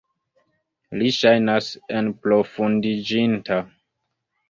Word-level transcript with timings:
Li 1.01 1.11
ŝajnas 1.17 1.69
enprofundiĝinta. 2.01 3.65